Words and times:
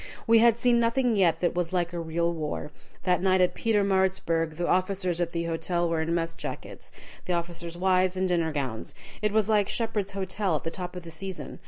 We 0.25 0.39
had 0.39 0.57
seen 0.57 0.79
nothing 0.79 1.15
yet 1.15 1.41
that 1.41 1.53
was 1.53 1.73
like 1.73 1.93
real 1.93 2.33
war. 2.33 2.71
That 3.03 3.21
night 3.21 3.39
at 3.39 3.53
Pietermaritzburg 3.53 4.55
the 4.57 4.67
officers 4.67 5.21
at 5.21 5.29
the 5.29 5.43
hotel 5.43 5.87
were 5.87 6.01
in 6.01 6.15
mess 6.15 6.33
jackets, 6.33 6.91
the 7.25 7.33
officers' 7.33 7.77
wives 7.77 8.17
in 8.17 8.25
dinner 8.25 8.51
gowns. 8.51 8.95
It 9.21 9.31
was 9.31 9.47
like 9.47 9.69
Shepheard's 9.69 10.13
Hotel, 10.13 10.55
at 10.55 10.63
the 10.63 10.71
top 10.71 10.95
of 10.95 11.03
the 11.03 11.11
season. 11.11 11.59